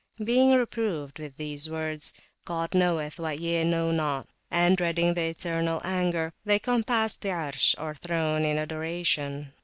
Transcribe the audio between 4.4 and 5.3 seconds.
and dreading the